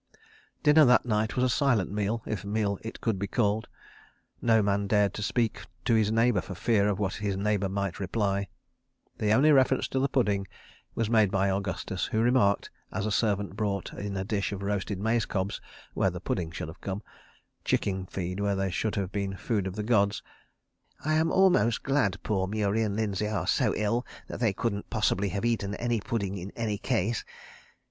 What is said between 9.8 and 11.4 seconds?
to the Pudding was made